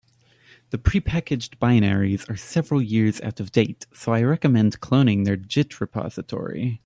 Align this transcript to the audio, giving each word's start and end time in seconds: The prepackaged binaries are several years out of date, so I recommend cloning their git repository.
The 0.71 0.79
prepackaged 0.79 1.59
binaries 1.59 2.27
are 2.27 2.35
several 2.35 2.81
years 2.81 3.21
out 3.21 3.39
of 3.39 3.51
date, 3.51 3.85
so 3.93 4.13
I 4.13 4.23
recommend 4.23 4.79
cloning 4.79 5.25
their 5.25 5.35
git 5.37 5.79
repository. 5.79 6.79